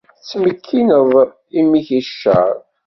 Tettmekkineḍ 0.17 1.11
imi-k 1.59 1.89
i 1.99 2.01
ccer. 2.07 2.53